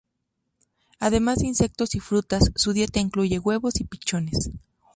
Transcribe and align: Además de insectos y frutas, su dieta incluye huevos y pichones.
Además 0.99 1.37
de 1.37 1.45
insectos 1.45 1.93
y 1.93 1.99
frutas, 1.99 2.51
su 2.55 2.73
dieta 2.73 2.99
incluye 2.99 3.37
huevos 3.37 3.79
y 3.79 3.83
pichones. 3.83 4.49